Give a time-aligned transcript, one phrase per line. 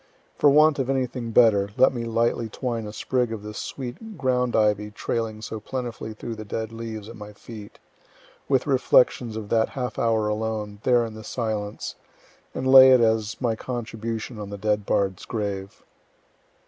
[0.35, 4.55] For want of anything better, let me lightly twine a sprig of the sweet ground
[4.55, 7.77] ivy trailing so plentifully through the dead leaves at my feet,
[8.49, 11.93] with reflections of that half hour alone, there in the silence,
[12.55, 15.83] and lay it as my contribution on the dead bard's grave.